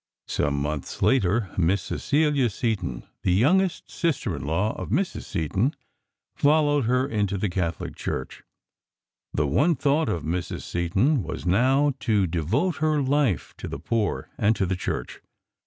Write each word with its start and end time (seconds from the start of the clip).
Some 0.27 0.59
months 0.59 1.03
later 1.03 1.51
Miss 1.59 1.83
Cecilia 1.83 2.49
Seton, 2.49 3.03
the 3.21 3.33
youngest 3.33 3.91
sister 3.91 4.35
in 4.35 4.43
law 4.47 4.75
of 4.75 4.89
Mrs. 4.89 5.25
Seton, 5.25 5.75
followed 6.35 6.85
her 6.85 7.07
into 7.07 7.37
the 7.37 7.49
Catholic 7.51 7.95
Church. 7.95 8.41
The 9.31 9.45
one 9.45 9.75
thought 9.75 10.09
of 10.09 10.23
Mrs. 10.23 10.63
Seton 10.63 11.21
was 11.21 11.45
now 11.45 11.93
to 11.99 12.25
devote 12.25 12.77
her 12.77 12.99
life 12.99 13.53
to 13.57 13.67
the 13.67 13.77
poor 13.77 14.27
and 14.39 14.55
to 14.55 14.65
the 14.65 14.75
Church. 14.75 15.21